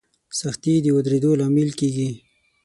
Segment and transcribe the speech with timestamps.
[0.39, 2.09] سختي د ودرېدو لامل کېږي.